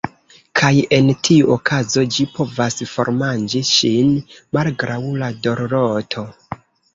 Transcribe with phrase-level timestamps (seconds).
[0.59, 4.09] Kaj en tiu okazo ĝi povas formanĝi ŝin,
[4.59, 6.27] malgraŭ la dorloto.